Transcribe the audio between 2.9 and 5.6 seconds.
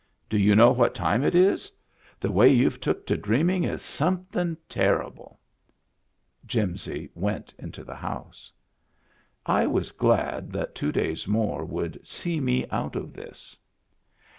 to dreaming is something terrible!"